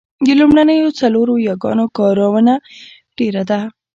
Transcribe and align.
د 0.25 0.27
لومړنیو 0.39 0.95
څلورو 0.99 1.33
یاګانو 1.49 1.85
کارونه 1.97 2.53
ډېره 3.17 3.43
ده 3.49 3.59